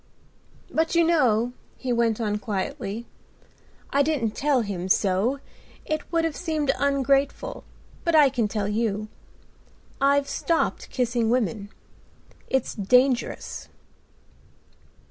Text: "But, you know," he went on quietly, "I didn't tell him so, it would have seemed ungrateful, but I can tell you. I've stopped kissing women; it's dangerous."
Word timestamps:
"But, 0.71 0.95
you 0.95 1.03
know," 1.03 1.53
he 1.77 1.93
went 1.93 2.19
on 2.19 2.39
quietly, 2.39 3.05
"I 3.91 4.01
didn't 4.01 4.31
tell 4.31 4.61
him 4.61 4.89
so, 4.89 5.39
it 5.85 6.11
would 6.11 6.23
have 6.25 6.35
seemed 6.35 6.71
ungrateful, 6.79 7.63
but 8.03 8.15
I 8.15 8.29
can 8.29 8.47
tell 8.47 8.67
you. 8.67 9.09
I've 10.01 10.27
stopped 10.27 10.89
kissing 10.89 11.29
women; 11.29 11.69
it's 12.49 12.73
dangerous." 12.73 13.69